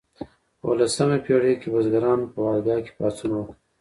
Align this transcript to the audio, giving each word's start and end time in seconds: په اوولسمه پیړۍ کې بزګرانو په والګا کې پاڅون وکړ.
په 0.59 0.63
اوولسمه 0.69 1.17
پیړۍ 1.25 1.53
کې 1.61 1.67
بزګرانو 1.73 2.31
په 2.33 2.39
والګا 2.45 2.77
کې 2.85 2.91
پاڅون 2.97 3.31
وکړ. 3.35 3.53